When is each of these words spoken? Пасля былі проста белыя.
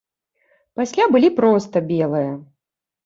Пасля 0.79 1.05
былі 1.15 1.29
проста 1.41 1.75
белыя. 1.93 2.33